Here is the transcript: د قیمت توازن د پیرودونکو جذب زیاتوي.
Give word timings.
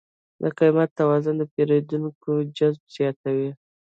د 0.41 0.43
قیمت 0.59 0.89
توازن 0.99 1.35
د 1.37 1.43
پیرودونکو 1.53 2.31
جذب 2.57 2.83
زیاتوي. 2.95 3.49